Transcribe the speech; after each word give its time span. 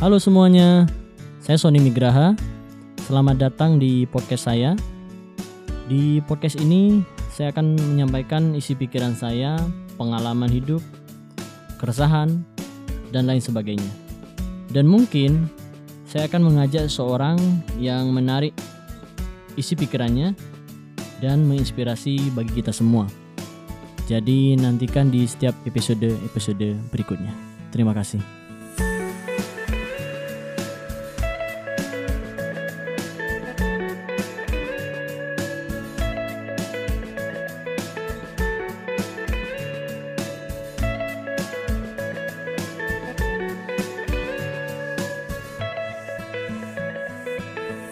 Halo 0.00 0.16
semuanya, 0.16 0.88
saya 1.44 1.60
Sony 1.60 1.76
Migraha. 1.76 2.32
Selamat 3.04 3.36
datang 3.36 3.76
di 3.76 4.08
podcast 4.08 4.48
saya. 4.48 4.72
Di 5.92 6.24
podcast 6.24 6.56
ini, 6.56 7.04
saya 7.28 7.52
akan 7.52 7.76
menyampaikan 7.76 8.56
isi 8.56 8.72
pikiran 8.72 9.12
saya, 9.12 9.60
pengalaman 10.00 10.48
hidup, 10.48 10.80
keresahan, 11.76 12.40
dan 13.12 13.28
lain 13.28 13.44
sebagainya. 13.44 13.92
Dan 14.72 14.88
mungkin 14.88 15.52
saya 16.08 16.32
akan 16.32 16.48
mengajak 16.48 16.88
seorang 16.88 17.36
yang 17.76 18.08
menarik 18.08 18.56
isi 19.60 19.76
pikirannya 19.76 20.32
dan 21.20 21.44
menginspirasi 21.44 22.32
bagi 22.32 22.64
kita 22.64 22.72
semua. 22.72 23.04
Jadi 24.08 24.56
nantikan 24.56 25.12
di 25.12 25.28
setiap 25.28 25.52
episode-episode 25.68 26.88
berikutnya. 26.88 27.36
Terima 27.68 27.92
kasih. 27.92 28.39